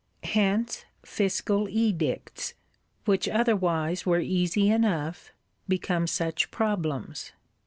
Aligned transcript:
Hence 0.23 0.83
fiscal 1.05 1.69
Edicts, 1.69 2.55
which 3.05 3.29
otherwise 3.29 4.03
were 4.03 4.19
easy 4.19 4.71
enough, 4.71 5.31
become 5.67 6.07
such 6.07 6.49
problems. 6.49 7.33